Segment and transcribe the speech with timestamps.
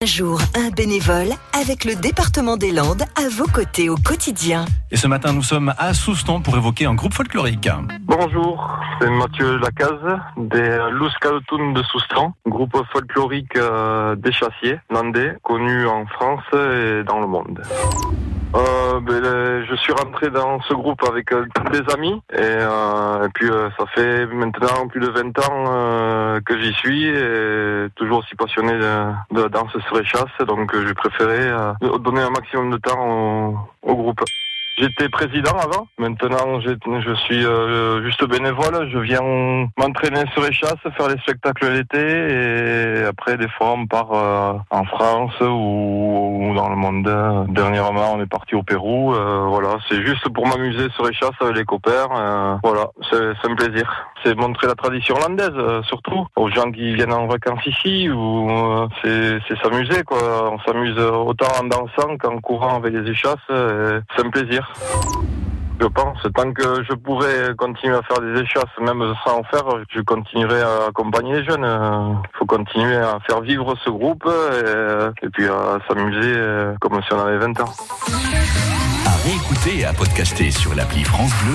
[0.00, 4.64] Un jour, un bénévole avec le département des Landes à vos côtés au quotidien.
[4.92, 7.68] Et ce matin, nous sommes à Soustan pour évoquer un groupe folklorique.
[8.02, 15.36] Bonjour, c'est Mathieu Lacaze des Lous Caltoun de Soustan, groupe folklorique euh, des chassiers landais,
[15.42, 17.60] connu en France et dans le monde.
[18.54, 23.26] Euh, ben, euh, je suis rentré dans ce groupe avec euh, des amis et, euh,
[23.26, 27.88] et puis euh, ça fait maintenant plus de 20 ans euh, que j'y suis et
[27.96, 32.22] toujours aussi passionné de, la danse sur les chasses donc euh, j'ai préféré euh, donner
[32.22, 34.20] un maximum de temps au, au groupe.
[34.78, 35.88] J'étais président avant.
[35.98, 38.88] Maintenant, je suis euh, juste bénévole.
[38.92, 39.22] Je viens
[39.76, 44.52] m'entraîner sur les chasses, faire les spectacles l'été et après, des fois, on part euh,
[44.70, 46.17] en France ou
[46.68, 47.04] le monde.
[47.50, 49.14] Dernièrement, on est parti au Pérou.
[49.14, 52.08] Euh, voilà, c'est juste pour m'amuser sur les chasses avec les copains.
[52.16, 53.88] Euh, voilà, c'est un plaisir.
[54.24, 58.08] C'est montrer la tradition hollandaise, euh, surtout aux gens qui viennent en vacances ici.
[58.10, 60.52] Ou euh, c'est s'amuser quoi.
[60.52, 63.36] On s'amuse autant en dansant qu'en courant avec les échasses.
[63.50, 64.72] euh, C'est un plaisir.
[65.80, 69.64] Je pense, tant que je pourrai continuer à faire des échasses, même sans en faire,
[69.90, 71.64] je continuerai à accompagner les jeunes.
[71.64, 77.00] Il faut continuer à faire vivre ce groupe et, et puis à s'amuser euh, comme
[77.02, 77.72] si on avait 20 ans.
[79.06, 81.46] À réécouter et à podcaster sur l'appli France Bleu